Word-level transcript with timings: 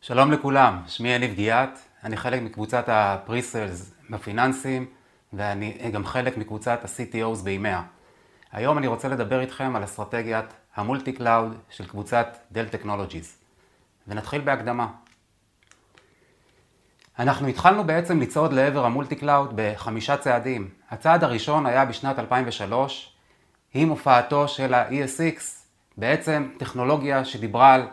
שלום 0.00 0.32
לכולם, 0.32 0.82
שמי 0.86 1.08
יניב 1.08 1.34
גיאת, 1.34 1.78
אני 2.04 2.16
חלק 2.16 2.42
מקבוצת 2.42 2.84
ה 2.88 3.00
presales 3.00 3.94
בפיננסים 4.10 4.86
ואני 5.32 5.90
גם 5.92 6.04
חלק 6.04 6.36
מקבוצת 6.36 6.80
ה-CTOs 6.84 7.42
ב 7.44 7.50
EMEA. 7.50 7.82
היום 8.52 8.78
אני 8.78 8.86
רוצה 8.86 9.08
לדבר 9.08 9.40
איתכם 9.40 9.76
על 9.76 9.84
אסטרטגיית 9.84 10.44
ה 10.74 10.80
multi 10.80 11.12
cloud 11.12 11.58
של 11.70 11.86
קבוצת 11.86 12.38
Dell 12.52 12.68
Technologies. 12.68 13.36
ונתחיל 14.08 14.40
בהקדמה. 14.40 14.86
אנחנו 17.18 17.48
התחלנו 17.48 17.84
בעצם 17.84 18.20
לצעוד 18.20 18.52
לעבר 18.52 18.84
ה 18.84 18.89
multi 18.89 19.16
cloud 19.16 19.52
בחמישה 19.54 20.16
צעדים. 20.16 20.70
הצעד 20.90 21.24
הראשון 21.24 21.66
היה 21.66 21.84
בשנת 21.84 22.18
2003 22.18 23.16
עם 23.74 23.88
הופעתו 23.88 24.48
של 24.48 24.74
ה-ESX, 24.74 25.40
בעצם 25.96 26.48
טכנולוגיה 26.58 27.24
שדיברה 27.24 27.74
על 27.74 27.88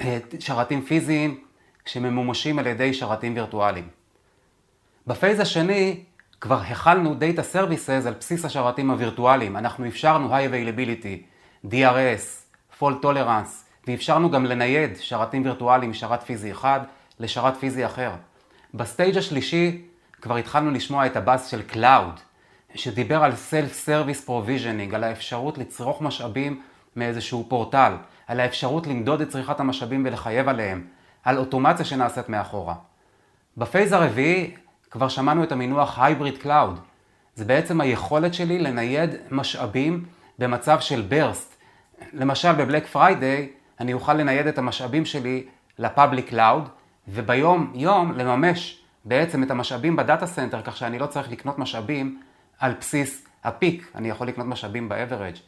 אה, 0.00 0.18
שרתים 0.40 0.82
פיזיים 0.82 1.44
שממומשים 1.88 2.58
על 2.58 2.66
ידי 2.66 2.94
שרתים 2.94 3.34
וירטואליים. 3.34 3.88
ב 5.06 5.12
phase 5.12 5.40
השני 5.40 6.00
כבר 6.40 6.60
החלנו 6.60 7.14
Data 7.20 7.54
Services 7.54 8.06
על 8.06 8.14
בסיס 8.20 8.44
השרתים 8.44 8.90
הווירטואליים. 8.90 9.56
אנחנו 9.56 9.86
אפשרנו 9.86 10.34
High 10.34 10.50
Availability, 10.50 11.22
DRS, 11.66 12.54
Fault 12.80 13.02
Tolerance, 13.04 13.68
ואפשרנו 13.86 14.30
גם 14.30 14.46
לנייד 14.46 14.96
שרתים 15.00 15.44
וירטואליים 15.44 15.90
משרת 15.90 16.22
פיזי 16.22 16.52
אחד 16.52 16.80
לשרת 17.20 17.56
פיזי 17.56 17.86
אחר. 17.86 18.10
ב 18.74 18.81
stage 18.81 19.16
השלישי 19.18 19.82
כבר 20.22 20.36
התחלנו 20.36 20.70
לשמוע 20.70 21.06
את 21.06 21.16
הבאס 21.16 21.46
של 21.46 21.62
Cloud, 21.72 22.20
שדיבר 22.74 23.24
על 23.24 23.32
Self-Service 23.32 24.28
Provisioning, 24.28 24.94
על 24.94 25.04
האפשרות 25.04 25.58
לצרוך 25.58 26.02
משאבים 26.02 26.60
מאיזשהו 26.96 27.46
פורטל, 27.48 27.92
על 28.26 28.40
האפשרות 28.40 28.86
למדוד 28.86 29.20
את 29.20 29.28
צריכת 29.28 29.60
המשאבים 29.60 30.02
ולחייב 30.06 30.48
עליהם, 30.48 30.86
על 31.28 31.38
אוטומציה 31.38 31.84
שנעשית 31.84 32.28
מאחורה. 32.28 32.74
ב 33.56 33.62
phase 33.62 33.92
הרביעי 33.92 34.54
כבר 34.90 35.08
שמענו 35.08 35.42
את 35.42 35.52
המינוח 35.52 35.98
Hybrid 35.98 36.44
Cloud. 36.44 36.78
זה 37.34 37.44
בעצם 37.44 37.80
היכולת 37.80 38.34
שלי 38.34 38.58
לנייד 38.58 39.10
משאבים 39.30 40.04
במצב 40.38 40.80
של 40.80 41.06
burst. 41.10 41.54
למשל 42.12 42.52
ב 42.52 42.58
Black 42.58 42.86
Friday 42.86 43.48
אני 43.80 43.92
אוכל 43.92 44.14
לנייד 44.14 44.46
את 44.46 44.58
המשאבים 44.58 45.04
שלי 45.04 45.46
ל 45.78 45.85
public 45.85 46.28
cloud, 46.28 46.68
וביום 47.08 47.72
יום 47.74 48.12
לממש 48.12 48.80
בעצם 49.04 49.42
את 49.42 49.50
המשאבים 49.50 49.96
ב 49.96 50.02
data 50.02 50.26
center, 50.26 50.62
כך 50.62 50.76
שאני 50.76 50.98
לא 50.98 51.06
צריך 51.06 51.30
לקנות 51.30 51.58
משאבים 51.58 52.20
על 52.58 52.74
בסיס 52.80 53.26
ה 53.44 53.52
peak, 53.52 53.92
אני 53.94 54.08
יכול 54.08 54.28
לקנות 54.28 54.46
משאבים 54.46 54.88
ב-average. 54.88 55.38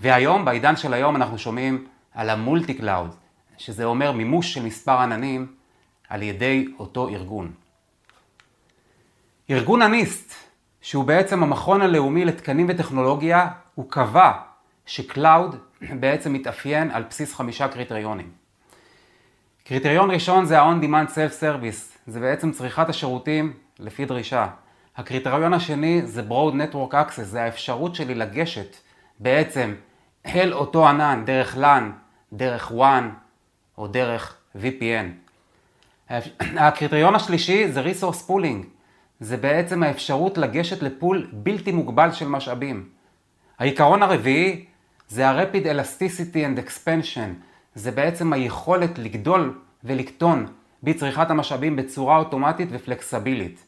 והיום, 0.00 0.44
בעידן 0.44 0.76
של 0.76 0.94
היום, 0.94 1.16
אנחנו 1.16 1.38
שומעים 1.38 1.86
על 2.14 2.30
ה 2.30 2.37
multi 2.37 2.74
cloud, 2.74 3.14
שזה 3.58 3.84
אומר 3.84 4.12
מימוש 4.12 4.54
של 4.54 4.62
מספר 4.62 4.98
עננים 4.98 5.46
על 6.08 6.22
ידי 6.22 6.66
אותו 6.78 7.08
ארגון. 7.08 7.52
ארגון 9.50 9.82
ה 9.82 9.91
NIST, 9.91 10.34
שהוא 10.80 11.04
בעצם 11.04 11.42
המכון 11.42 11.82
הלאומי 11.82 12.24
לתקנים 12.24 12.66
וטכנולוגיה, 12.68 13.48
הוא 13.74 13.90
קבע 13.90 14.32
ש 14.86 15.06
cloud 15.06 15.56
בעצם 16.00 16.32
מתאפיין 16.32 16.90
על 16.90 17.02
בסיס 17.02 17.34
חמישה 17.34 17.68
קריטריונים. 17.68 18.30
קריטריון 19.64 20.10
ראשון 20.10 20.44
זה 20.44 20.60
ה-on-demand 20.60 21.10
self-service, 21.10 21.98
זה 22.06 22.20
בעצם 22.20 22.52
צריכת 22.52 22.88
השירותים 22.88 23.52
לפי 23.78 24.04
דרישה. 24.04 24.46
הקריטריון 24.96 25.54
השני 25.54 26.02
זה 26.04 26.22
Broad 26.28 26.54
Network 26.54 26.92
Access, 26.92 27.22
זה 27.22 27.42
האפשרות 27.42 27.94
שלי 27.94 28.14
לגשת 28.14 28.76
בעצם 29.18 29.74
אל 30.26 30.52
אותו 30.52 30.88
ענן 30.88 31.22
דרך 31.26 31.56
LAN, 31.56 31.82
דרך 32.32 32.70
WAN 32.70 33.27
או 33.78 33.86
דרך 33.86 34.36
VPN. 34.56 35.06
הקריטריון 36.66 37.14
השלישי 37.14 37.72
זה 37.72 37.82
Resource 37.84 38.30
Pooling, 38.30 38.66
זה 39.20 39.36
בעצם 39.36 39.82
האפשרות 39.82 40.38
לגשת 40.38 40.82
לפול 40.82 41.28
בלתי 41.32 41.72
מוגבל 41.72 42.12
של 42.12 42.28
משאבים. 42.28 42.88
העיקרון 43.58 44.02
הרביעי 44.02 44.64
זה 45.08 45.28
ה-Rapid 45.28 45.64
Elasticity 45.64 46.34
and 46.34 46.66
Expansion, 46.66 47.30
זה 47.74 47.90
בעצם 47.90 48.32
היכולת 48.32 48.98
לגדול 48.98 49.58
ולקטון 49.84 50.46
בצריכת 50.82 51.30
המשאבים 51.30 51.76
בצורה 51.76 52.16
אוטומטית 52.16 52.68
ופלקסבילית. 52.72 53.64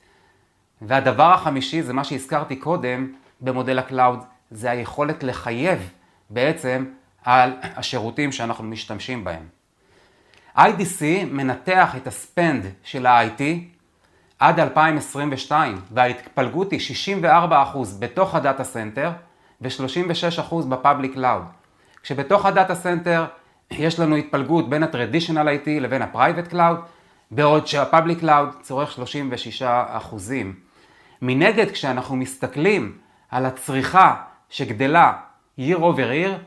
והדבר 0.83 1.33
החמישי 1.33 1.83
זה 1.83 1.93
מה 1.93 2.05
שהזכרתי 2.05 2.57
קודם 2.57 3.13
במודל 3.41 3.79
ה 3.79 3.85
cloud, 3.85 4.19
זה 4.51 4.71
היכולת 4.71 5.23
לחייב 5.23 5.91
בעצם 6.31 6.85
על 7.25 7.53
השירותים 7.63 8.33
שאנחנו 8.33 8.65
משתמשים 8.65 9.25
בהם. 9.25 9.60
IDC 10.61 11.05
מנתח 11.31 11.97
את 11.97 12.07
ה 12.07 12.17
spend 12.17 12.67
של 12.85 13.07
ה-IT 13.07 13.43
עד 14.39 14.61
2022, 14.61 15.81
וההתפלגות 15.91 16.71
היא 16.71 16.81
64% 17.23 17.27
בתוך 17.99 18.35
ה 18.35 18.41
data 18.41 18.65
center 18.65 19.11
ו-36% 19.61 20.55
ב 20.69 20.75
public 20.75 21.15
cloud. 21.15 21.43
כשבתוך 22.03 22.47
ה 22.47 22.53
data 22.53 22.75
center 22.75 23.25
יש 23.71 24.01
לנו 24.01 24.17
התפלגות 24.17 24.71
בין 24.71 24.83
ה-Traditional 24.83 25.67
IT 25.67 25.69
לבין 25.69 26.03
ה-Private 26.03 26.53
Cloud, 26.53 26.77
בעוד 27.31 27.67
שה-Public 27.67 28.23
Cloud 28.23 28.63
צורך 28.63 28.99
36%. 29.61 29.65
מנגד, 31.23 31.71
כשאנחנו 31.71 32.17
מסתכלים 32.17 32.99
על 33.31 33.47
הצריכה 33.47 34.15
שגדלה 34.49 35.13
year 35.59 35.79
over 35.79 36.27
year, 36.27 36.39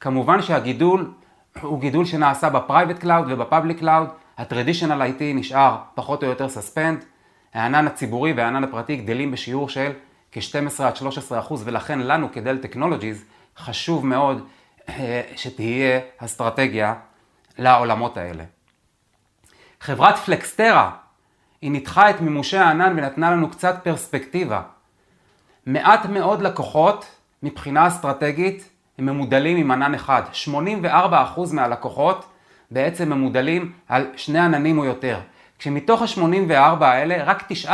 כמובן 0.00 0.42
שהגידול 0.42 1.14
הוא 1.60 1.80
גידול 1.80 2.04
שנעשה 2.04 2.48
ב-Private 2.50 3.02
Cloud 3.02 3.24
וב-Public 3.28 3.80
Cloud, 3.80 4.08
ה-Traditional 4.38 5.18
IT 5.18 5.22
נשאר 5.22 5.76
פחות 5.94 6.22
או 6.22 6.28
יותר 6.28 6.48
suspend, 6.48 7.04
הענן 7.54 7.86
הציבורי 7.86 8.32
והענן 8.32 8.64
הפרטי 8.64 8.96
גדלים 8.96 9.30
בשיעור 9.30 9.68
של 9.68 9.92
כ-12 10.32 10.82
עד 10.82 10.96
13 10.96 11.38
אחוז, 11.38 11.62
ולכן 11.66 11.98
לנו 11.98 12.32
כדל 12.32 12.58
טכנולוגיז 12.58 13.24
חשוב 13.56 14.06
מאוד 14.06 14.46
אה, 14.88 15.22
שתהיה 15.36 16.00
אסטרטגיה 16.18 16.94
לעולמות 17.58 18.16
האלה. 18.16 18.44
חברת 19.80 20.16
פלקסטרה, 20.16 20.90
היא 21.62 21.70
ניתחה 21.70 22.10
את 22.10 22.20
מימושי 22.20 22.56
הענן 22.56 22.98
ונתנה 22.98 23.30
לנו 23.30 23.50
קצת 23.50 23.80
פרספקטיבה. 23.82 24.62
מעט 25.66 26.06
מאוד 26.06 26.42
לקוחות 26.42 27.06
מבחינה 27.42 27.86
אסטרטגית 27.86 28.70
הם 28.98 29.06
ממודלים 29.06 29.56
עם 29.56 29.70
ענן 29.70 29.94
אחד. 29.94 30.22
84% 30.84 30.88
מהלקוחות 31.52 32.24
בעצם 32.70 33.08
ממודלים 33.12 33.72
על 33.88 34.06
שני 34.16 34.38
עננים 34.38 34.78
או 34.78 34.84
יותר. 34.84 35.18
כשמתוך 35.58 36.02
ה-84 36.02 36.84
האלה, 36.84 37.24
רק 37.24 37.52
9% 37.64 37.68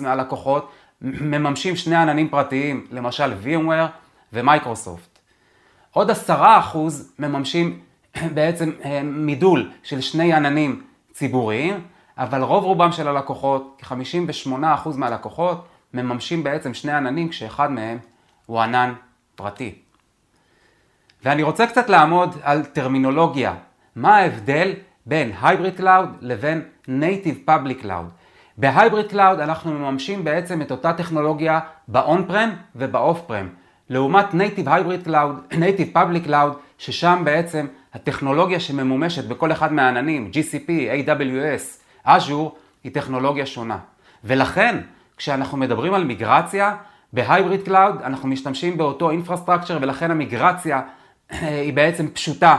מהלקוחות 0.00 0.70
מממשים 1.02 1.76
שני 1.76 1.96
עננים 1.96 2.28
פרטיים, 2.28 2.86
למשל 2.90 3.32
VMware 3.44 3.88
ומייקרוסופט. 4.32 5.18
עוד 5.92 6.10
10% 6.10 6.32
מממשים 7.18 7.80
בעצם 8.34 8.72
אה, 8.84 9.02
מידול 9.02 9.70
של 9.82 10.00
שני 10.00 10.32
עננים 10.32 10.82
ציבוריים, 11.12 11.80
אבל 12.18 12.42
רוב 12.42 12.64
רובם 12.64 12.92
של 12.92 13.08
הלקוחות, 13.08 13.82
כ-58% 13.82 14.88
מהלקוחות, 14.96 15.66
מממשים 15.94 16.44
בעצם 16.44 16.74
שני 16.74 16.92
עננים 16.92 17.28
כשאחד 17.28 17.70
מהם 17.70 17.98
הוא 18.46 18.60
ענן 18.60 18.94
פרטי. 19.34 19.74
ואני 21.24 21.42
רוצה 21.42 21.66
קצת 21.66 21.88
לעמוד 21.88 22.36
על 22.42 22.64
טרמינולוגיה. 22.64 23.54
מה 23.96 24.16
ההבדל 24.16 24.72
בין 25.06 25.32
Hybrid 25.42 25.80
Cloud 25.80 26.06
לבין 26.20 26.62
Native 26.86 27.48
Public 27.48 27.84
Cloud? 27.84 28.12
ב-Hybrid 28.58 29.12
Cloud 29.12 29.42
אנחנו 29.42 29.72
מממשים 29.72 30.24
בעצם 30.24 30.62
את 30.62 30.70
אותה 30.70 30.92
טכנולוגיה 30.92 31.60
ב-on-prem 31.88 32.76
וב-off-prem. 32.76 33.46
לעומת 33.88 34.26
Native 34.32 34.66
Hybrid 34.66 35.08
Cloud, 35.08 35.52
Native 35.62 35.96
Public 35.96 36.28
Cloud, 36.28 36.56
ששם 36.78 37.22
בעצם 37.24 37.66
הטכנולוגיה 37.94 38.60
שממומשת 38.60 39.24
בכל 39.24 39.52
אחד 39.52 39.72
מהעננים, 39.72 40.30
GCP, 40.32 40.68
AWS, 40.68 42.06
Azure, 42.06 42.50
היא 42.84 42.92
טכנולוגיה 42.92 43.46
שונה. 43.46 43.78
ולכן, 44.24 44.80
כשאנחנו 45.16 45.58
מדברים 45.58 45.94
על 45.94 46.04
מיגרציה, 46.04 46.76
ב-Hybrid 47.12 47.68
Cloud 47.68 48.04
אנחנו 48.04 48.28
משתמשים 48.28 48.76
באותו 48.78 49.10
infrastructure 49.10 49.78
ולכן 49.80 50.10
המיגרציה 50.10 50.82
היא 51.30 51.72
בעצם 51.72 52.10
פשוטה 52.10 52.56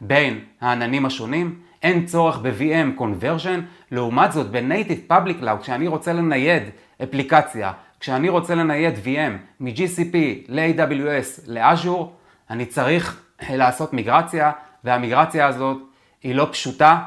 בין 0.00 0.40
העננים 0.60 1.06
השונים, 1.06 1.60
אין 1.82 2.06
צורך 2.06 2.38
ב-VM 2.38 3.00
conversion, 3.00 3.60
לעומת 3.90 4.32
זאת 4.32 4.50
ב-Native 4.50 5.12
Public 5.12 5.42
Cloud, 5.42 5.62
כשאני 5.62 5.88
רוצה 5.88 6.12
לנייד 6.12 6.62
אפליקציה, 7.02 7.72
כשאני 8.00 8.28
רוצה 8.28 8.54
לנייד 8.54 8.94
VM 8.94 9.60
מ-GCP 9.60 10.16
ל-AWS 10.48 11.40
ל-Azure, 11.46 12.04
אני 12.50 12.66
צריך 12.66 13.22
לעשות 13.50 13.92
מיגרציה, 13.92 14.52
והמיגרציה 14.84 15.46
הזאת 15.46 15.76
היא 16.22 16.34
לא 16.34 16.48
פשוטה 16.52 16.98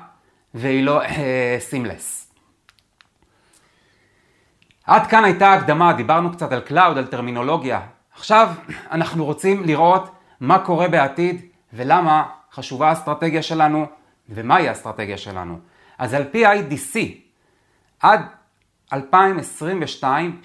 והיא 0.54 0.84
לא 0.84 1.02
סימלס. 1.60 2.20
Uh, 2.20 2.24
עד 4.86 5.08
כאן 5.08 5.24
הייתה 5.24 5.54
הקדמה, 5.54 5.94
דיברנו 5.94 6.32
קצת 6.32 6.52
על 6.52 6.62
Cloud, 6.68 6.98
על 6.98 7.06
טרמינולוגיה. 7.06 7.82
עכשיו 8.16 8.50
אנחנו 8.92 9.26
רוצים 9.26 9.64
לראות 9.64 10.10
מה 10.44 10.60
קורה 10.60 10.88
בעתיד 10.88 11.42
ולמה 11.74 12.24
חשובה 12.52 12.90
האסטרטגיה 12.90 13.42
שלנו 13.42 13.86
ומהי 14.30 14.68
האסטרטגיה 14.68 15.18
שלנו. 15.18 15.60
אז 15.98 16.14
על 16.14 16.24
פי 16.32 16.46
IDC, 16.46 16.98
עד 18.00 18.22
2022, 18.94 20.42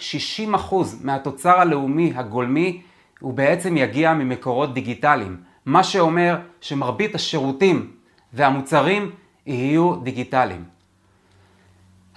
60% 0.71 0.75
מהתוצר 1.01 1.61
הלאומי 1.61 2.13
הגולמי 2.15 2.83
הוא 3.21 3.35
בעצם 3.35 3.77
יגיע 3.77 4.15
ממקורות 4.15 4.75
דיגיטליים. 4.75 5.37
מה 5.67 5.85
שאומר 5.85 6.39
שמרבית 6.61 7.15
השירותים 7.15 7.93
והמוצרים 8.33 9.11
יהיו 9.47 9.95
דיגיטליים. 9.97 10.65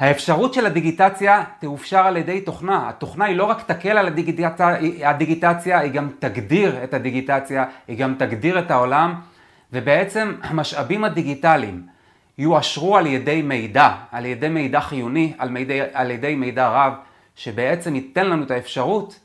האפשרות 0.02 0.54
של 0.54 0.66
הדיגיטציה 0.66 1.44
תאופשר 1.60 1.98
על 2.00 2.18
ידי 2.18 2.42
תוכנה. 2.42 2.90
התוכנה 2.90 3.26
היא 3.26 3.36
לא 3.36 3.44
רק 3.44 3.62
תקל 3.62 3.98
על 3.98 4.08
הדיגיטציה, 4.08 4.76
הדיגיטציה, 5.04 5.80
היא 5.80 5.92
גם 5.92 6.10
תגדיר 6.20 6.84
את 6.84 6.94
הדיגיטציה, 6.94 7.66
היא 7.88 7.98
גם 7.98 8.16
תגדיר 8.20 8.60
את 8.60 8.72
העולם, 8.72 9.16
ובעצם 9.74 10.36
המשאבים 10.44 11.04
הדיגיטליים 11.04 11.88
יואשרו 12.38 12.98
על 12.98 13.08
ידי 13.08 13.42
מידע, 13.42 13.90
על 14.12 14.26
ידי 14.26 14.50
מידע 14.50 14.80
חיוני, 14.80 15.34
על, 15.38 15.50
מידע, 15.50 15.74
על 15.94 16.12
ידי 16.12 16.36
מידע 16.36 16.70
רב, 16.70 16.94
שבעצם 17.36 17.96
ייתן 17.96 18.26
לנו 18.26 18.44
את 18.44 18.52
האפשרות 18.52 19.20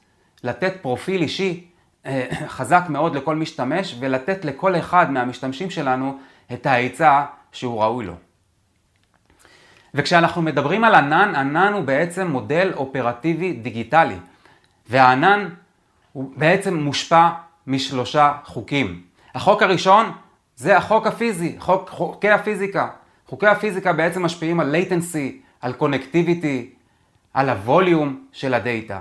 לתת 0.45 0.73
פרופיל 0.83 1.23
אישי 1.23 1.65
אה, 2.07 2.27
חזק 2.47 2.85
מאוד 2.89 3.17
לכל 3.17 3.37
משתמש, 3.37 3.97
ולתת 4.01 4.45
לכל 4.45 4.77
אחד 4.77 5.11
מהמשתמשים 5.11 5.71
שלנו 5.71 6.19
את 6.53 6.67
ההיצע 6.67 7.25
שהוא 7.53 7.83
ראוי 7.83 8.07
לו. 8.07 8.26
וכשאנחנו 9.97 10.43
מדברים 10.43 10.85
על 10.85 10.95
ענן, 10.95 11.35
ענן 11.35 11.73
הוא 11.73 11.85
בעצם 11.85 12.27
מודל 12.27 12.73
אופרטיבי 12.77 13.53
דיגיטלי, 13.53 14.17
והענן 14.89 15.49
הוא 16.13 16.33
בעצם 16.37 16.75
מושפע 16.75 17.29
משלושה 17.67 18.33
חוקים. 18.45 19.03
החוק 19.35 19.63
הראשון 19.63 20.13
זה 20.57 20.77
החוק 20.77 21.07
הפיזי, 21.07 21.57
חוק, 21.59 21.89
חוקי 21.89 22.31
הפיזיקה. 22.31 22.89
חוקי 23.27 23.47
הפיזיקה 23.47 23.93
בעצם 23.93 24.25
משפיעים 24.25 24.61
על 24.61 24.75
latency, 24.75 25.33
על 25.61 25.75
connectivity, 25.81 26.77
על 27.35 27.49
ה 27.49 27.60
volume 27.60 28.27
של 28.33 28.55
ה 28.55 28.62
data. 28.62 29.01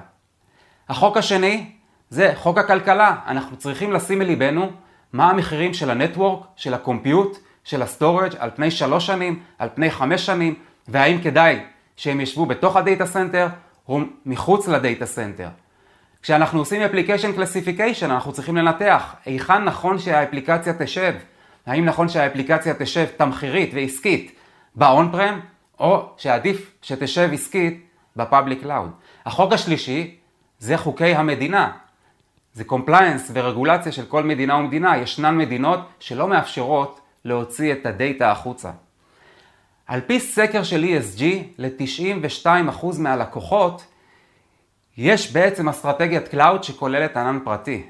החוק 0.89 1.17
השני 1.17 1.71
זה 2.09 2.31
חוק 2.35 2.57
הכלכלה. 2.57 3.15
אנחנו 3.27 3.57
צריכים 3.57 3.91
לשים 3.91 4.19
לליבנו 4.19 4.71
מה 5.13 5.29
המחירים 5.29 5.73
של 5.73 5.91
ה 5.91 5.97
network, 5.97 6.45
של 6.55 6.73
ה 6.73 6.80
compute, 6.80 7.37
של 7.63 7.81
ה 7.81 7.88
storage 7.88 8.35
על 8.39 8.49
פני 8.55 8.71
שלוש 8.71 9.05
שנים, 9.05 9.39
על 9.59 9.69
פני 9.75 9.91
חמש 9.91 10.25
שנים, 10.25 10.55
והאם 10.87 11.21
כדאי 11.21 11.59
שהם 11.95 12.21
ישבו 12.21 12.45
בתוך 12.45 12.75
ה 12.75 12.81
data 12.81 13.05
center 13.05 13.47
או 13.89 13.99
מחוץ 14.25 14.67
ל 14.67 14.75
data 14.75 15.05
center. 15.05 15.47
כשאנחנו 16.21 16.59
עושים 16.59 16.81
application 16.81 17.31
classification 17.31 18.11
אנחנו 18.11 18.33
צריכים 18.33 18.57
לנתח 18.57 19.15
היכן 19.25 19.63
נכון 19.63 19.99
שהאפליקציה 19.99 20.73
תשב. 20.79 21.13
האם 21.65 21.85
נכון 21.85 22.09
שהאפליקציה 22.09 22.73
תשב 22.73 23.05
תמחירית 23.17 23.71
ועסקית 23.73 24.35
ב 24.75 25.11
on-prem, 25.11 25.39
או 25.79 26.09
שעדיף 26.17 26.71
שתשב 26.81 27.29
עסקית 27.33 27.85
ב 28.15 28.22
public 28.22 28.61
cloud. 28.61 28.91
החוק 29.25 29.53
השלישי 29.53 30.15
זה 30.59 30.77
חוקי 30.77 31.15
המדינה. 31.15 31.71
זה 32.53 32.63
compliance 32.63 33.31
ורגולציה 33.33 33.91
של 33.91 34.05
כל 34.05 34.23
מדינה 34.23 34.55
ומדינה. 34.55 34.97
ישנן 34.97 35.37
מדינות 35.37 35.79
שלא 35.99 36.27
מאפשרות 36.27 36.99
להוציא 37.25 37.73
את 37.73 37.85
ה 37.85 37.94
data 37.94 38.31
החוצה. 38.31 38.71
על 39.87 40.01
פי 40.07 40.19
סקר 40.19 40.63
של 40.63 40.83
ESG, 40.83 41.23
ל-92% 41.57 42.85
מהלקוחות 42.99 43.85
יש 44.97 45.31
בעצם 45.31 45.69
אסטרטגיית 45.69 46.27
cloud 46.27 46.63
שכוללת 46.63 47.17
ענן 47.17 47.39
פרטי. 47.43 47.83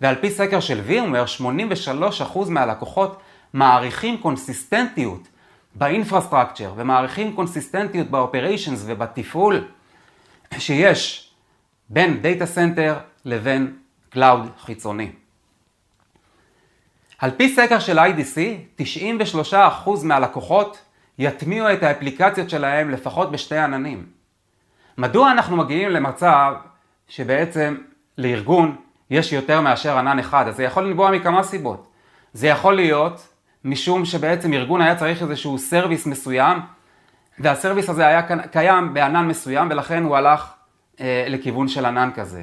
ועל 0.00 0.14
פי 0.14 0.30
סקר 0.30 0.60
של 0.60 0.80
VMware, 0.80 1.24
83% 1.40 2.38
מהלקוחות 2.48 3.20
מעריכים 3.52 4.18
קונסיסטנטיות 4.18 5.28
ב 5.74 5.81
infrastructure 5.81 6.72
ומעריכים 6.76 7.34
קונסיסטנטיות 7.34 8.10
ב 8.10 8.17
operations 8.17 8.82
ובתפעול 8.86 9.64
שיש 10.58 11.30
בין 11.88 12.22
data 12.22 12.46
center 12.46 12.98
לבין 13.24 13.76
cloud 14.10 14.50
חיצוני. 14.60 15.10
על 17.18 17.30
פי 17.30 17.54
סקר 17.54 17.78
של 17.78 17.98
IDC, 17.98 18.38
93% 19.52 19.54
מהלקוחות 20.04 20.82
יטמיעו 21.18 21.72
את 21.72 21.82
האפליקציות 21.82 22.50
שלהם 22.50 22.90
לפחות 22.90 23.32
בשתי 23.32 23.56
עננים. 23.56 24.06
מדוע 24.98 25.30
אנחנו 25.30 25.56
מגיעים 25.56 25.90
למצב 25.90 26.54
שבעצם 27.08 27.76
לארגון 28.18 28.76
יש 29.10 29.32
יותר 29.32 29.60
מאשר 29.60 29.98
ענן 29.98 30.18
אחד? 30.18 30.48
אז 30.48 30.56
זה 30.56 30.62
יכול 30.64 30.84
לנבוע 30.84 31.10
מכמה 31.10 31.42
סיבות. 31.42 31.88
זה 32.32 32.46
יכול 32.46 32.76
להיות 32.76 33.28
משום 33.64 34.04
שבעצם 34.04 34.52
ארגון 34.52 34.80
היה 34.80 34.94
צריך 34.96 35.22
איזשהו 35.22 35.58
service 35.58 36.06
מסוים, 36.06 36.58
וה 37.38 37.49
service 37.49 37.88
הזה 37.88 38.06
היה 38.06 38.22
קיים 38.52 38.94
בענן 38.94 39.28
מסוים 39.28 39.68
ולכן 39.70 40.02
הוא 40.02 40.16
הלך 40.16 40.52
אה, 41.00 41.26
לכיוון 41.28 41.68
של 41.68 41.86
ענן 41.86 42.10
כזה. 42.14 42.42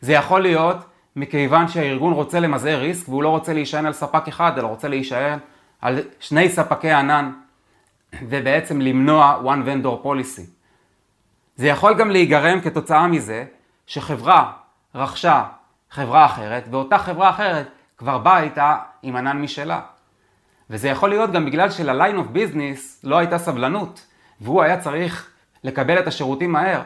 זה 0.00 0.12
יכול 0.12 0.42
להיות 0.42 0.76
מכיוון 1.16 1.68
שהארגון 1.68 2.12
רוצה 2.12 2.40
למזער 2.40 2.78
ריסק 2.78 3.08
והוא 3.08 3.22
לא 3.22 3.28
רוצה 3.28 3.52
להישען 3.52 3.86
על 3.86 3.92
ספק 3.92 4.28
אחד, 4.28 4.58
אלא 4.58 4.66
רוצה 4.66 4.88
להישען 4.88 5.38
על 5.80 6.00
שני 6.20 6.48
ספקי 6.48 6.90
ענן 6.90 7.32
ובעצם 8.22 8.80
למנוע 8.80 9.42
one 9.44 9.66
vendor 9.66 10.06
policy. 10.06 10.42
זה 11.56 11.66
יכול 11.66 11.94
גם 11.94 12.10
להיגרם 12.10 12.60
כתוצאה 12.60 13.06
מזה 13.06 13.44
שחברה 13.86 14.52
רכשה 14.94 15.44
חברה 15.90 16.26
אחרת 16.26 16.64
ואותה 16.70 16.98
חברה 16.98 17.30
אחרת 17.30 17.68
כבר 17.98 18.18
באה 18.18 18.42
איתה 18.42 18.76
עם 19.02 19.16
ענן 19.16 19.42
משלה. 19.42 19.80
וזה 20.70 20.88
יכול 20.88 21.08
להיות 21.08 21.32
גם 21.32 21.46
בגלל 21.46 21.70
של-line 21.70 22.16
of 22.16 22.36
business 22.36 22.80
לא 23.04 23.18
הייתה 23.18 23.38
סבלנות 23.38 24.06
והוא 24.40 24.62
היה 24.62 24.80
צריך 24.80 25.30
לקבל 25.64 25.98
את 25.98 26.06
השירותים 26.06 26.52
מהר. 26.52 26.82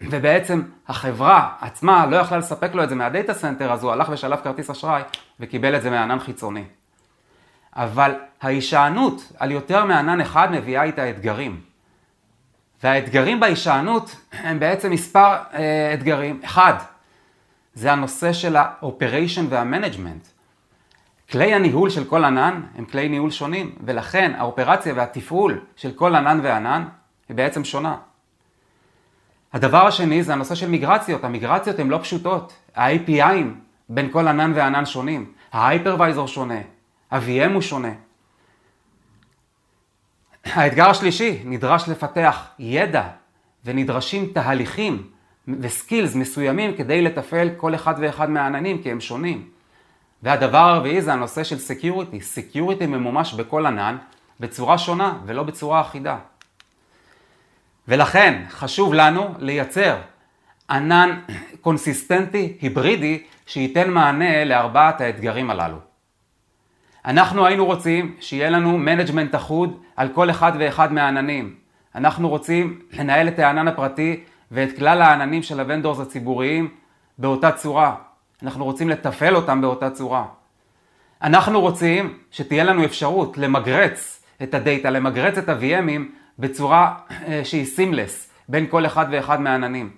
ובעצם 0.00 0.62
החברה 0.88 1.52
עצמה 1.60 2.06
לא 2.06 2.16
יכלה 2.16 2.38
לספק 2.38 2.74
לו 2.74 2.84
את 2.84 2.88
זה 2.88 2.94
מה 2.94 3.07
data 3.07 3.34
center, 3.34 3.72
אז 3.72 3.82
הוא 3.82 3.92
הלך 3.92 4.08
ושלף 4.12 4.40
כרטיס 4.42 4.70
אשראי 4.70 5.02
וקיבל 5.40 5.76
את 5.76 5.82
זה 5.82 5.90
מענן 5.90 6.18
חיצוני. 6.18 6.64
אבל 7.76 8.14
ההישענות 8.42 9.32
על 9.38 9.50
יותר 9.50 9.84
מענן 9.84 10.20
אחד 10.20 10.52
מביאה 10.52 10.82
איתה 10.82 11.10
אתגרים. 11.10 11.60
והאתגרים 12.82 13.40
בהישענות 13.40 14.16
הם 14.32 14.58
בעצם 14.58 14.90
מספר 14.90 15.36
אה, 15.54 15.94
אתגרים. 15.94 16.40
אחד, 16.44 16.74
זה 17.74 17.92
הנושא 17.92 18.32
של 18.32 18.56
ה- 18.56 18.72
operation 18.72 19.42
וה-management. 19.48 20.28
כלי 21.30 21.54
הניהול 21.54 21.90
של 21.90 22.04
כל 22.04 22.24
ענן 22.24 22.62
הם 22.74 22.84
כלי 22.84 23.08
ניהול 23.08 23.30
שונים, 23.30 23.74
ולכן 23.84 24.32
האופרציה 24.38 24.94
והתפעול 24.96 25.60
של 25.76 25.92
כל 25.92 26.14
ענן 26.14 26.40
וענן 26.42 26.84
היא 27.28 27.36
בעצם 27.36 27.64
שונה. 27.64 27.96
הדבר 29.52 29.86
השני 29.86 30.22
זה 30.22 30.32
הנושא 30.32 30.54
של 30.54 30.68
מיגרציות. 30.68 31.24
המיגרציות 31.24 31.78
הן 31.78 31.88
לא 31.88 31.98
פשוטות. 32.02 32.52
ה- 32.76 32.93
API 32.93 33.20
'ים 33.20 33.46
בין 33.88 34.10
כל 34.10 34.28
ענן 34.28 34.52
וענן 34.54 34.86
שונים. 34.86 35.32
ה 35.52 35.59
hypervisor 35.59 36.28
שונה. 36.28 36.60
ה- 37.10 37.31
VM 37.31 37.52
הוא 37.52 37.62
שונה. 37.62 37.92
האתגר 40.44 40.90
השלישי, 40.90 41.42
נדרש 41.44 41.88
לפתח 41.88 42.46
ידע 42.58 43.08
ונדרשים 43.64 44.30
תהליכים 44.34 45.10
ו 45.48 45.57
skills 45.57 46.14
מסוימים 46.14 46.76
כדי 46.76 47.02
לתפעל 47.02 47.50
כל 47.56 47.74
אחד 47.74 47.94
ואחד 48.00 48.30
מהעננים 48.30 48.82
כי 48.82 48.90
הם 48.90 49.00
שונים. 49.00 49.48
והדבר 50.22 50.58
הרביעי 50.58 51.02
זה 51.02 51.12
הנושא 51.12 51.44
של 51.44 51.58
security. 51.58 52.20
security 52.20 52.86
ממומש 52.86 53.34
בכל 53.34 53.66
ענן 53.66 53.96
בצורה 54.40 54.78
שונה 54.78 55.18
ולא 55.26 55.42
בצורה 55.42 55.80
אחידה. 55.80 56.18
ולכן 57.88 58.44
חשוב 58.50 58.94
לנו 58.94 59.34
לייצר 59.38 59.96
ענן 60.70 61.20
קונסיסטנטי, 61.60 62.56
היברידי, 62.60 63.22
שייתן 63.46 63.90
מענה 63.90 64.44
לארבעת 64.44 65.00
האתגרים 65.00 65.50
הללו. 65.50 65.85
אנחנו 67.06 67.46
היינו 67.46 67.66
רוצים 67.66 68.16
שיהיה 68.20 68.50
לנו 68.50 68.78
management 68.78 69.34
אחוד 69.34 69.78
על 69.96 70.08
כל 70.08 70.30
אחד 70.30 70.52
ואחד 70.58 70.92
מהעננים. 70.92 71.54
אנחנו 71.94 72.28
רוצים 72.28 72.80
לנהל 72.92 73.28
את 73.28 73.38
הענן 73.38 73.68
הפרטי 73.68 74.20
ואת 74.50 74.76
כלל 74.76 75.02
העננים 75.02 75.42
של 75.42 75.60
ה 75.60 75.65
vendors 75.65 76.00
הציבוריים 76.00 76.68
באותה 77.18 77.52
צורה. 77.52 77.94
אנחנו 78.42 78.64
רוצים 78.64 78.88
לתפעל 78.88 79.36
אותם 79.36 79.60
באותה 79.60 79.90
צורה. 79.90 80.24
אנחנו 81.22 81.60
רוצים 81.60 82.18
שתהיה 82.30 82.64
לנו 82.64 82.84
אפשרות 82.84 83.38
למגרץ 83.38 84.24
את 84.42 84.54
ה 84.54 84.60
data, 84.60 84.90
למגרץ 84.90 85.38
את 85.38 85.48
ה- 85.48 85.65
VM 85.65 85.83
ים 85.83 86.00
בצורה 86.38 86.94
אה, 87.10 87.40
שהיא 87.44 87.64
seamless 87.64 88.30
בין 88.48 88.66
כל 88.70 88.86
אחד 88.86 89.06
ואחד 89.10 89.40
מהעננים. 89.40 89.90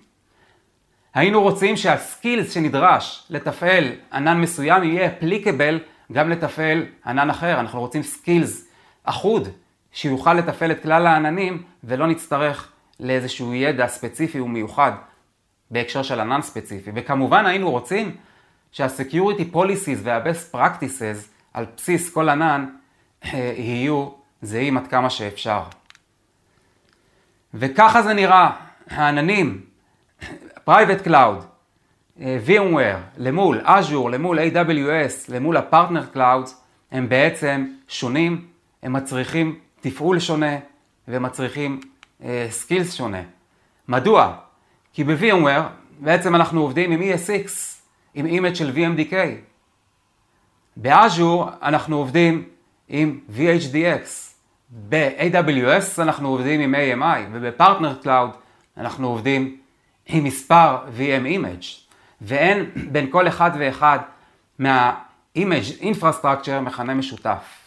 היינו 1.13 1.41
רוצים 1.41 1.77
שה 1.77 2.02
skills 2.02 2.53
שנדרש 2.53 3.23
לתפעל 3.29 3.91
ענן 4.13 4.41
מסוים 4.41 4.83
יהיה 4.83 5.07
applicable 5.07 5.79
גם 6.11 6.29
לתפעל 6.29 6.85
ענן 7.05 7.29
אחר. 7.29 7.59
אנחנו 7.59 7.79
רוצים 7.79 8.03
skills 8.03 8.67
אחוד 9.03 9.47
שיוכל 9.91 10.33
לתפעל 10.33 10.71
את 10.71 10.83
כלל 10.83 11.07
העננים 11.07 11.63
ולא 11.83 12.07
נצטרך 12.07 12.71
לאיזשהו 12.99 13.53
ידע 13.53 13.87
ספציפי 13.87 14.39
ומיוחד 14.39 14.91
בהקשר 15.71 16.03
של 16.03 16.19
ענן 16.19 16.41
ספציפי. 16.41 16.91
וכמובן 16.93 17.45
היינו 17.45 17.71
רוצים 17.71 18.15
שה- 18.71 18.99
Security 18.99 19.55
Policies 19.55 19.99
וה- 20.03 20.25
Best 20.25 20.55
Practices 20.55 21.27
על 21.53 21.65
בסיס 21.77 22.13
כל 22.13 22.29
ענן 22.29 22.65
אה, 23.25 23.53
יהיו 23.57 24.09
זהים 24.41 24.77
עד 24.77 24.87
כמה 24.87 25.09
שאפשר. 25.09 25.63
וככה 27.53 28.01
זה 28.01 28.13
נראה, 28.13 28.51
העננים, 28.89 29.65
Private 30.69 31.07
Cloud, 31.07 31.43
VMware, 32.19 33.17
למול 33.17 33.61
Azure, 33.65 34.09
למול 34.11 34.39
AWS, 34.39 35.13
למול 35.29 35.57
ה 35.57 35.63
partner 35.63 36.03
Clouds, 36.13 36.49
הם 36.91 37.09
בעצם 37.09 37.67
שונים, 37.87 38.47
הם 38.83 38.93
מצריכים 38.93 39.59
תפעול 39.81 40.19
שונה 40.19 40.57
ומצריכים 41.07 41.79
skills 42.49 42.93
אה, 42.93 42.97
שונה. 42.97 43.21
מדוע? 43.87 44.35
כי 44.93 45.03
ב-VMware 45.03 45.61
בעצם 45.99 46.35
אנחנו 46.35 46.61
עובדים 46.61 46.91
עם 46.91 47.01
ESX, 47.01 47.49
עם 48.13 48.25
image 48.25 48.53
של 48.53 48.71
VMDK. 48.75 49.13
ב 50.77 50.89
Azure 50.89 51.49
אנחנו 51.61 51.97
עובדים 51.97 52.43
עם 52.89 53.19
VHDX. 53.35 54.07
ב-AWS 54.89 56.01
אנחנו 56.01 56.29
עובדים 56.29 56.59
עם 56.59 56.75
AMI, 56.75 57.19
וב 57.31 57.45
partner 57.45 57.95
cloud 57.95 58.29
אנחנו 58.77 59.07
עובדים 59.07 59.57
עם 60.07 60.23
מספר 60.23 60.77
VM 60.97 61.25
image. 61.25 61.88
ואין 62.21 62.65
בין 62.91 63.11
כל 63.11 63.27
אחד 63.27 63.51
ואחד 63.59 63.99
מה- 64.59 65.05
image 65.05 65.81
infrastructure 65.81 66.59
מכנה 66.61 66.93
משותף. 66.93 67.59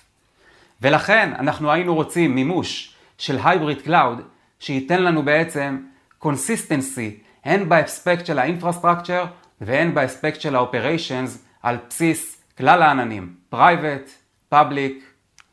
ולכן 0.83 1.33
אנחנו 1.39 1.73
היינו 1.73 1.95
רוצים 1.95 2.35
מימוש 2.35 2.95
של 3.19 3.39
hybrid 3.39 3.87
cloud 3.87 4.23
שייתן 4.61 5.03
לנו 5.03 5.23
בעצם 5.23 5.79
consistency 6.23 7.23
הן 7.45 7.69
באספקט 7.69 8.27
של 8.27 8.39
האינפרסטרקצ'ר 8.39 9.25
והן 9.61 9.95
באספקט 9.95 10.41
של 10.41 10.57
ה-operations 10.57 11.31
על 11.63 11.77
בסיס 11.89 12.43
כלל 12.59 12.83
העננים, 12.83 13.35
private, 13.55 14.09
public 14.55 14.93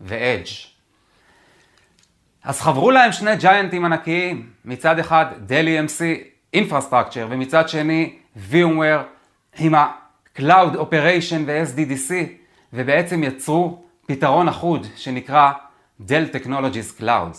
ו-edge. 0.01 0.67
אז 2.43 2.61
חברו 2.61 2.91
להם 2.91 3.11
שני 3.11 3.35
ג'יינטים 3.35 3.85
ענקיים, 3.85 4.49
מצד 4.65 4.99
אחד 4.99 5.25
דל 5.39 5.65
EMC 5.67 6.01
Infrastructure 6.55 7.25
ומצד 7.29 7.69
שני 7.69 8.15
VMware 8.51 9.03
עם 9.59 9.75
ה-Cloud 9.75 10.75
Operation 10.75 11.41
ו-SDDC 11.45 12.13
ובעצם 12.73 13.23
יצרו 13.23 13.83
פתרון 14.05 14.47
אחוד 14.47 14.87
שנקרא 14.95 15.51
Dell 16.07 16.35
Technologies 16.35 17.01
Clouds. 17.01 17.37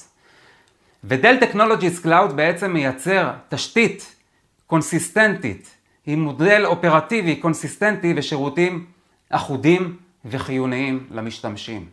ו 1.05 1.12
Dell 1.12 1.39
Technologies 1.41 2.05
Cloud 2.05 2.33
בעצם 2.35 2.73
מייצר 2.73 3.31
תשתית 3.49 4.17
קונסיסטנטית 4.67 5.77
עם 6.07 6.21
מודל 6.21 6.67
אופרטיבי 6.67 7.37
קונסיסטנטי 7.37 8.15
ושירותים 8.17 8.87
אחודים 9.31 9.97
וחיוניים 10.25 11.07
למשתמשים. 11.11 11.87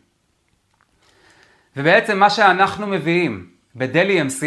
ובעצם 1.78 2.20
מה 2.20 2.30
שאנחנו 2.30 2.88
מביאים 2.88 3.50
ב 3.76 3.82
Dell 3.82 4.08
EMC 4.10 4.44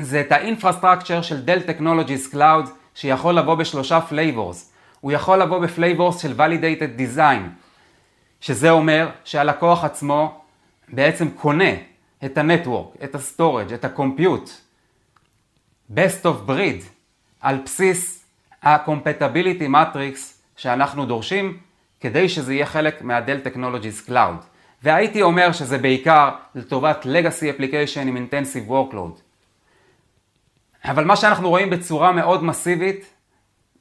זה 0.00 0.20
את 0.20 0.32
ה 0.32 0.38
infrastructure 0.38 1.22
של 1.22 1.42
Dell 1.42 1.58
Technologies 1.58 2.34
Cloud 2.34 2.68
שיכול 2.96 3.34
לבוא 3.34 3.54
בשלושה 3.54 4.00
flavors. 4.00 4.72
הוא 5.00 5.12
יכול 5.12 5.38
לבוא 5.38 5.58
ב 5.58 5.66
flavors 5.66 6.22
של 6.22 6.34
Validated 6.38 7.00
Design, 7.00 7.40
שזה 8.40 8.70
אומר 8.70 9.08
שהלקוח 9.24 9.84
עצמו 9.84 10.40
בעצם 10.88 11.30
קונה 11.30 11.70
את 12.24 12.38
ה-Network, 12.38 13.04
את 13.04 13.14
ה-Storage, 13.14 13.74
את 13.74 13.84
ה-Compute, 13.84 14.50
best 15.94 16.24
of 16.24 16.50
breed, 16.50 16.84
על 17.40 17.58
בסיס 17.64 18.24
ה-Compatibility 18.62 19.68
Matrix 19.72 20.18
שאנחנו 20.56 21.06
דורשים, 21.06 21.58
כדי 22.00 22.28
שזה 22.28 22.54
יהיה 22.54 22.66
חלק 22.66 23.02
מה-Dell 23.02 23.46
Technologies 23.46 24.08
Cloud. 24.08 24.42
והייתי 24.82 25.22
אומר 25.22 25.52
שזה 25.52 25.78
בעיקר 25.78 26.30
לטובת 26.54 27.06
Legacy 27.06 27.60
Application 27.60 28.00
עם 28.00 28.26
Intensive 28.26 28.70
Workload. 28.70 29.25
אבל 30.86 31.04
מה 31.04 31.16
שאנחנו 31.16 31.48
רואים 31.48 31.70
בצורה 31.70 32.12
מאוד 32.12 32.44
מסיבית, 32.44 33.12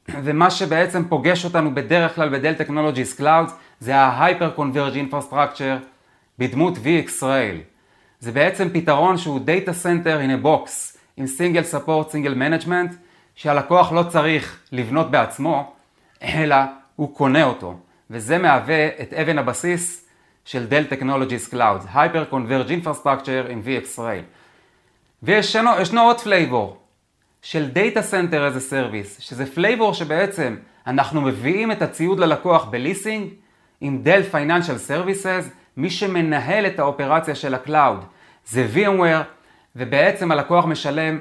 ומה 0.10 0.52
שבעצם 0.52 1.04
פוגש 1.10 1.46
אותנו 1.46 1.76
בדרך 1.76 2.16
כלל 2.16 2.30
בדל 2.30 2.54
Technologies 2.60 3.20
Cloud, 3.20 3.52
זה 3.80 3.96
ה-Hyper 3.96 4.60
Converge 4.60 5.14
Infrastructure 5.14 5.86
בדמות 6.40 6.74
VxRail. 6.78 7.58
זה 8.20 8.32
בעצם 8.32 8.70
פתרון 8.74 9.18
שהוא 9.18 9.40
Data 9.40 9.70
Center 9.84 10.26
in 10.28 10.44
a 10.44 10.46
Box, 10.46 10.70
עם 11.18 11.26
Single 11.38 11.74
Support, 11.74 12.12
Single 12.12 12.38
Management, 12.38 12.94
שהלקוח 13.36 13.92
לא 13.92 14.04
צריך 14.04 14.60
לבנות 14.72 15.12
בעצמו, 15.12 15.74
אלא 16.24 16.56
הוא 16.96 17.16
קונה 17.16 17.44
אותו. 17.44 17.78
וזה 18.10 18.38
מהווה 18.38 18.88
את 18.88 19.14
אבן 19.14 19.38
הבסיס 19.38 20.06
של 20.46 20.66
דל 20.66 20.84
Technologies 20.90 21.54
Cloud, 21.54 21.96
Hyper 21.96 22.34
Converge 22.34 22.86
Infrastructure 22.86 23.50
עם 23.50 23.62
VxRail. 23.66 24.24
וישנו 25.24 26.02
עוד 26.02 26.22
flavor, 26.22 26.78
של 27.46 27.70
Data 27.74 28.00
Center 28.12 28.54
as 28.54 28.58
a 28.58 28.72
Service, 28.72 29.22
שזה 29.22 29.46
flavor 29.46 29.94
שבעצם 29.94 30.56
אנחנו 30.88 31.22
מביאים 31.22 31.72
את 31.72 31.82
הציוד 31.82 32.20
ללקוח 32.20 32.66
בליסינג 32.66 33.34
עם 33.82 34.04
Dell 34.06 34.34
Financial 34.34 34.90
Services, 34.90 35.44
מי 35.78 35.90
שמנהל 35.90 36.66
את 36.66 36.80
האופרציה 36.80 37.36
של 37.36 37.54
ה 37.54 37.62
cloud 37.62 38.06
זה 38.46 38.68
VMware, 38.76 39.24
ובעצם 39.76 40.32
הלקוח 40.32 40.66
משלם 40.66 41.20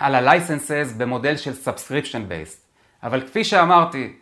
על 0.00 0.14
ה- 0.14 0.30
licenses 0.30 0.94
במודל 0.96 1.36
של 1.36 1.52
Subscription 1.64 2.30
Based. 2.30 2.58
אבל 3.02 3.20
כפי 3.20 3.44
שאמרתי, 3.44 4.12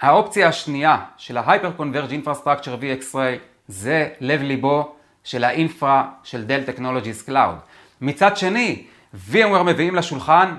האופציה 0.00 0.48
השנייה 0.48 0.98
של 1.16 1.36
ה- 1.36 1.49
Hyper 1.49 1.80
Converge 1.80 2.26
Infrastructure 2.26 2.82
VxRail 2.82 3.38
זה 3.68 4.08
לב 4.20 4.42
ליבו 4.42 4.94
של 5.24 5.44
ה 5.44 5.55
infra 5.55 6.08
של 6.22 6.44
Dell 6.48 6.78
Technologies 6.78 7.28
Cloud. 7.28 7.60
מצד 8.00 8.36
שני, 8.36 8.86
VMware 9.14 9.62
מביאים 9.66 9.94
לשולחן 9.94 10.56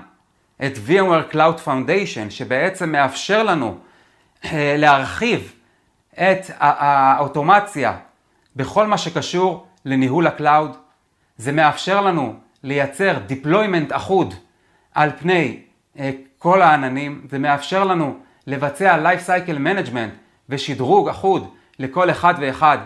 את 0.66 0.72
VMware 0.88 1.34
Cloud 1.34 1.66
Foundation, 1.66 2.30
שבעצם 2.30 2.92
מאפשר 2.92 3.42
לנו 3.42 3.78
אה, 4.44 4.74
להרחיב 4.78 5.52
את 6.12 6.50
האוטומציה 6.58 7.96
בכל 8.56 8.86
מה 8.86 8.98
שקשור 8.98 9.66
לניהול 9.84 10.26
ה 10.26 10.33
cloud. 10.33 10.76
זה 11.36 11.52
מאפשר 11.52 12.00
לנו 12.00 12.34
לייצר 12.62 13.16
deployment 13.28 13.96
אחוד 13.96 14.34
על 14.94 15.10
פני 15.18 15.60
אה, 15.98 16.10
כל 16.38 16.62
העננים, 16.62 17.26
זה 17.30 17.38
מאפשר 17.38 17.84
לנו 17.84 18.16
לבצע 18.46 19.12
life 19.12 19.26
cycle 19.26 19.58
management 19.58 20.16
ושדרוג 20.48 21.08
אחוד 21.08 21.54
לכל 21.78 22.10
אחד 22.10 22.34
ואחד 22.40 22.78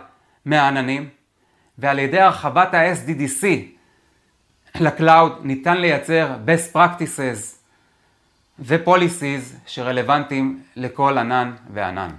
מהעננים, 0.44 1.08
ועל 1.78 1.98
ידי 1.98 2.20
הרחבת 2.20 2.74
ה-SDDC 2.74 3.46
לקלאוד 4.80 5.38
ניתן 5.42 5.76
לייצר 5.76 6.36
best 6.46 6.76
practices 6.76 7.56
ו-policies 8.58 9.56
שרלוונטיים 9.66 10.60
לכל 10.76 11.18
ענן 11.18 11.52
וענן. 11.74 12.10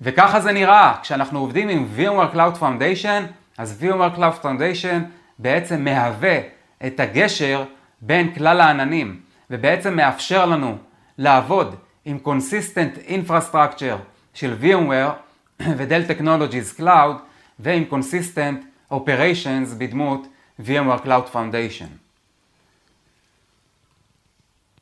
וככה 0.00 0.40
זה 0.40 0.52
נראה, 0.52 0.94
כשאנחנו 1.02 1.38
עובדים 1.38 1.68
עם 1.68 1.88
VMware 1.96 2.34
Cloud 2.34 2.60
Foundation, 2.60 3.22
אז 3.58 3.82
VMware 3.82 4.18
Cloud 4.18 4.44
Foundation 4.44 5.00
בעצם 5.38 5.84
מהווה 5.84 6.38
את 6.86 7.00
הגשר 7.00 7.64
בין 8.00 8.34
כלל 8.34 8.60
העננים, 8.60 9.20
ובעצם 9.50 9.96
מאפשר 9.96 10.46
לנו 10.46 10.76
לעבוד 11.18 11.76
עם 12.04 12.18
Consistent 12.24 13.08
Infrastructure 13.08 13.98
של 14.34 14.56
VMware 14.62 15.62
ו-Dell 15.76 16.10
Technologies 16.10 16.80
Cloud, 16.80 17.14
ועם 17.58 17.84
Consistent 17.90 18.92
Operations 18.92 19.74
בדמות 19.78 20.26
VMware 20.60 21.04
Cloud 21.04 21.34
Foundation. 21.34 21.88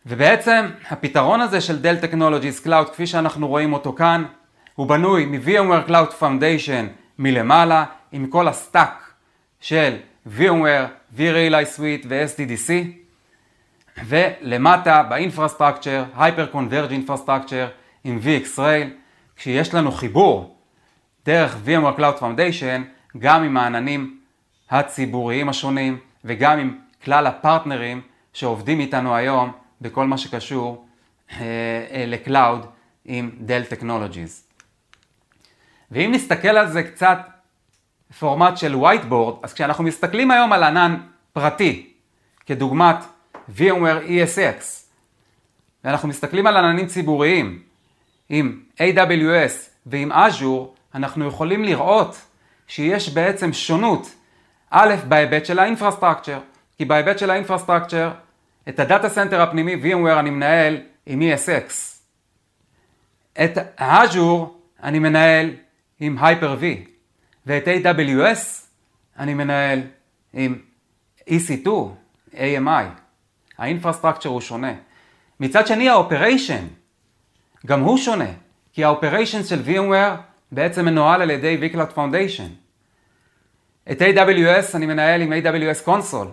ובעצם 0.06 0.66
הפתרון 0.90 1.40
הזה 1.40 1.60
של 1.60 1.78
Dell 1.82 2.04
Technologies 2.04 2.66
Cloud, 2.66 2.92
כפי 2.92 3.06
שאנחנו 3.06 3.48
רואים 3.48 3.72
אותו 3.72 3.92
כאן, 3.92 4.24
הוא 4.74 4.88
בנוי 4.88 5.26
מ-VMware 5.26 5.88
Cloud 5.88 6.20
Foundation 6.20 6.86
מלמעלה, 7.18 7.84
עם 8.12 8.26
כל 8.26 8.48
ה 8.48 8.59
stack 8.59 9.12
של 9.60 9.96
VMware, 10.38 11.16
vRealize 11.16 11.76
Suite 11.76 12.06
ו- 12.08 12.26
SDDC, 12.26 12.70
ולמטה 14.04 15.02
ב 15.02 15.09
infrastructure, 15.09 16.04
Hyper 16.16 16.54
Converge 16.54 17.08
Infrastructure 17.08 17.68
עם 18.04 18.20
VxRail, 18.24 18.86
כשיש 19.36 19.74
לנו 19.74 19.92
חיבור 19.92 20.56
דרך 21.26 21.56
VMware 21.66 21.98
Cloud 21.98 22.20
Foundation, 22.20 22.82
גם 23.18 23.42
עם 23.42 23.56
העננים 23.56 24.21
הציבוריים 24.72 25.48
השונים 25.48 25.98
וגם 26.24 26.58
עם 26.58 26.78
כלל 27.04 27.26
הפרטנרים 27.26 28.00
שעובדים 28.32 28.80
איתנו 28.80 29.16
היום 29.16 29.52
בכל 29.80 30.06
מה 30.06 30.18
שקשור 30.18 30.86
אה, 31.30 31.36
אה, 31.90 32.04
ל 32.06 32.16
cloud 32.16 32.66
עם 33.04 33.30
Dell 33.40 33.64
Technologies. 33.64 34.44
ואם 35.90 36.10
נסתכל 36.14 36.48
על 36.48 36.68
זה 36.68 36.82
קצת 36.82 37.18
פורמט 38.18 38.56
של 38.56 38.74
whiteboard, 38.74 39.34
אז 39.42 39.54
כשאנחנו 39.54 39.84
מסתכלים 39.84 40.30
היום 40.30 40.52
על 40.52 40.62
ענן 40.62 40.96
פרטי, 41.32 41.92
כדוגמת 42.46 42.96
VMware 43.58 44.08
ESX, 44.08 44.64
ואנחנו 45.84 46.08
מסתכלים 46.08 46.46
על 46.46 46.56
עננים 46.56 46.86
ציבוריים 46.86 47.62
עם 48.28 48.60
AWS 48.78 49.52
ועם 49.86 50.12
Azure, 50.12 50.78
אנחנו 50.94 51.26
יכולים 51.26 51.64
לראות 51.64 52.16
שיש 52.66 53.08
בעצם 53.08 53.52
שונות, 53.52 54.14
א', 54.74 54.94
בהיבט 55.08 55.46
של 55.46 55.58
ה 55.58 55.63
infrastructure, 55.63 56.38
כי 56.78 56.84
בהיבט 56.84 57.18
של 57.18 57.30
ה 57.30 57.35
infrastructure, 57.35 58.10
את 58.68 58.80
ה 58.80 58.86
data 58.86 59.08
center 59.08 59.40
הפנימי 59.42 59.74
VMware 59.74 60.18
אני 60.18 60.30
מנהל 60.30 60.80
עם 61.06 61.22
ESX. 61.22 61.72
את 63.44 63.58
Azure 63.78 64.44
אני 64.82 64.98
מנהל 64.98 65.50
עם 66.00 66.18
Hyper-V, 66.18 66.64
ואת 67.46 67.68
AWS 67.68 68.66
אני 69.18 69.34
מנהל 69.34 69.80
עם 70.32 70.58
EC2, 71.28 71.68
AMI. 72.34 72.84
ה 73.58 73.63
infrastructure 73.63 74.28
הוא 74.28 74.40
שונה. 74.40 74.72
מצד 75.40 75.66
שני 75.66 75.88
ה 75.88 75.95
operation, 75.95 76.64
גם 77.66 77.80
הוא 77.80 77.98
שונה, 77.98 78.30
כי 78.72 78.84
ה 78.84 78.90
operation 78.90 79.42
של 79.44 79.62
VMware 79.66 80.16
בעצם 80.52 80.84
מנוהל 80.84 81.22
על 81.22 81.30
ידי 81.30 81.58
vCloud 81.62 81.96
Foundation. 81.96 82.61
את 83.90 84.02
AWS 84.02 84.74
אני 84.76 84.86
מנהל 84.86 85.22
עם 85.22 85.32
AWS 85.32 85.86
Console, 85.88 86.28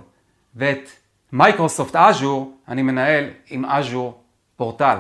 ואת 0.56 0.90
מייקרוסופט 1.32 1.96
Azure 1.96 2.46
אני 2.68 2.82
מנהל 2.82 3.30
עם 3.50 3.66
Azure 3.66 4.12
Portal. 4.56 4.98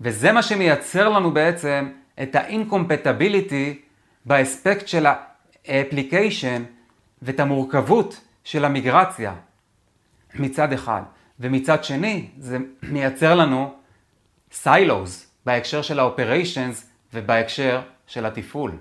וזה 0.00 0.32
מה 0.32 0.42
שמייצר 0.42 1.08
לנו 1.08 1.30
בעצם 1.30 1.90
את 2.22 2.34
ה-incompatibility 2.36 3.76
באספקט 4.24 4.88
של 4.88 5.06
ה 5.66 5.74
application 5.74 6.62
ואת 7.22 7.40
המורכבות 7.40 8.20
של 8.44 8.64
המיגרציה 8.64 9.34
מצד 10.34 10.72
אחד. 10.72 11.02
ומצד 11.40 11.84
שני, 11.84 12.28
זה 12.38 12.58
מייצר 12.82 13.34
לנו 13.34 13.74
silos 14.64 15.10
בהקשר 15.46 15.82
של 15.82 16.00
ה-operations 16.00 16.84
ובהקשר 17.14 17.80
של 18.06 18.26
התפעול. 18.26 18.72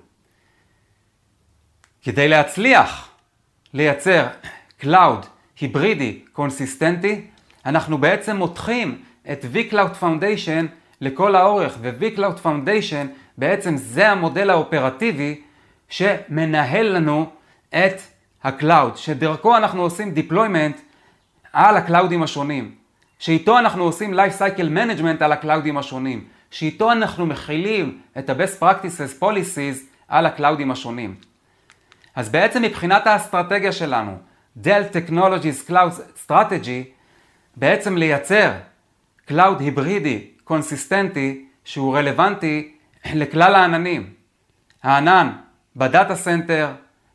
כדי 2.04 2.28
להצליח 2.28 3.10
לייצר 3.74 4.28
Cloud 4.82 5.26
היברידי 5.60 6.20
קונסיסטנטי, 6.34 7.22
אנחנו 7.66 7.98
בעצם 7.98 8.36
מותחים 8.38 9.02
את 9.32 9.46
vCloud 9.54 10.04
Foundation 10.04 10.66
לכל 11.02 11.36
האורך, 11.36 11.78
ו-vCloud 11.82 12.46
Foundation 12.46 13.08
בעצם 13.38 13.78
זה 13.78 14.10
המודל 14.10 14.50
האופרטיבי 14.50 15.42
שמנהל 15.90 16.86
לנו 16.88 17.30
את 17.70 18.02
ה-Cloud, 18.44 18.96
שדרכו 18.96 19.58
אנחנו 19.58 19.82
עושים 19.82 20.14
deployment 20.16 20.80
על 21.54 21.78
ה 21.78 21.84
clouds 21.84 22.24
השונים, 22.24 22.76
שאיתו 23.20 23.60
אנחנו 23.60 23.84
עושים 23.84 24.14
Life 24.14 24.40
Cycle 24.40 24.78
Management 24.78 25.24
על 25.24 25.32
ה 25.32 25.38
clouds 25.38 25.78
השונים, 25.78 26.26
שאיתו 26.52 26.92
אנחנו 26.92 27.26
מחילים 27.26 28.02
את 28.18 28.30
ה-Best 28.30 28.64
Practices 28.64 29.24
Policies 29.24 29.78
על 30.08 30.26
ה 30.26 30.32
clouds 30.32 30.72
השונים. 30.72 31.16
אז 32.18 32.30
בעצם 32.30 32.62
מבחינת 32.62 33.08
האסטרטגיה 33.08 33.72
שלנו, 33.72 34.18
Dell 34.64 34.94
Technologies 34.94 35.70
Cloud 35.70 36.28
Strategy, 36.28 36.84
בעצם 37.56 37.98
לייצר 37.98 38.52
Cloud 39.30 39.60
היברידי 39.60 40.28
קונסיסטנטי 40.44 41.46
שהוא 41.66 41.98
רלוונטי 41.98 42.72
לכלל 43.14 43.56
העננים. 43.56 44.14
הענן 44.84 45.32
ב 45.76 45.84
data 45.84 46.16
center 46.16 46.72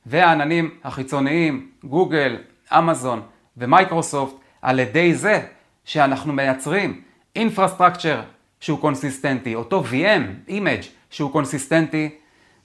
והעננים 0.06 0.70
החיצוניים, 0.84 1.70
גוגל, 1.84 2.36
אמזון 2.72 3.22
ומייקרוסופט, 3.56 4.34
על 4.62 4.78
ידי 4.78 5.14
זה 5.14 5.40
שאנחנו 5.84 6.32
מייצרים 6.32 7.02
infrastructure 7.38 8.22
שהוא 8.60 8.78
קונסיסטנטי, 8.80 9.54
אותו 9.54 9.82
VM, 9.90 10.50
image, 10.50 10.86
שהוא 11.10 11.32
קונסיסטנטי, 11.32 12.10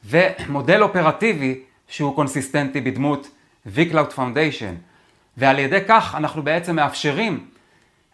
ומודל 0.05 0.83
אופרטיבי 0.83 1.61
שהוא 1.87 2.15
קונסיסטנטי 2.15 2.81
בדמות 2.81 3.27
vCloud 3.67 4.15
Foundation. 4.15 4.75
ועל 5.37 5.59
ידי 5.59 5.79
כך 5.87 6.15
אנחנו 6.15 6.43
בעצם 6.43 6.75
מאפשרים 6.75 7.47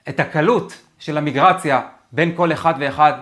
את 0.10 0.20
הקלות 0.20 0.82
של 1.00 1.18
המיגרציה 1.18 1.82
בין 2.12 2.36
כל 2.36 2.54
אחד 2.54 2.74
ואחד 2.80 3.14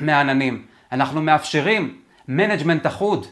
מהעננים. 0.00 0.62
אנחנו 0.92 1.22
מאפשרים 1.22 1.98
management 2.28 2.86
אחוד 2.86 3.26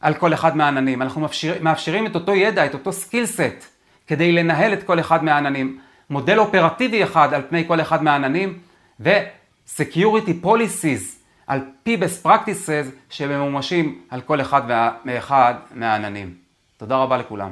על 0.00 0.14
כל 0.14 0.34
אחד 0.34 0.56
מהעננים. 0.56 1.02
אנחנו 1.02 1.20
מאפשר, 1.20 1.56
מאפשרים 1.60 2.06
את 2.06 2.14
אותו 2.14 2.34
ידע, 2.34 2.66
את 2.66 2.74
אותו 2.74 2.92
skill 2.92 3.26
set, 3.26 3.66
כדי 4.06 4.32
לנהל 4.32 4.72
את 4.72 4.82
כל 4.82 5.00
אחד 5.00 5.24
מהעננים. 5.24 5.78
מודל 6.10 6.38
אופרטיבי 6.38 7.04
אחד 7.04 7.34
על 7.34 7.42
פני 7.48 7.68
כל 7.68 7.80
אחד 7.80 8.02
מהעננים, 8.02 8.58
ו-Security 9.00 10.44
Policies 10.44 11.19
על 11.50 11.60
פי 11.82 11.96
best 12.00 12.26
practices 12.26 12.86
שממומשים 13.10 14.00
על 14.08 14.20
כל 14.20 14.40
אחד 14.40 14.62
ואחד 15.06 15.54
מהעננים. 15.74 16.34
תודה 16.76 16.96
רבה 16.96 17.16
לכולם. 17.16 17.50